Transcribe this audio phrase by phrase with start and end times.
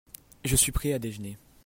[0.43, 1.37] Je suis prêt à déjeuner.